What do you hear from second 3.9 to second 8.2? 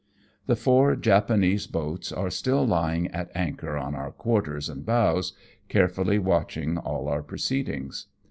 our quarters and bows, carefully watching all our pro ceedings.